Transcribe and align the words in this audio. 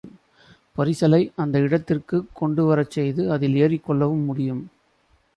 பரிசலை 0.77 1.31
அந்த 1.35 1.59
இடத்திற்குக் 1.59 2.29
கொண்டுவரச் 2.33 2.91
செய்து 2.91 3.31
அதில் 3.31 3.53
ஏறிக்கொள்ளவும் 3.53 4.25
முடியும். 4.25 4.63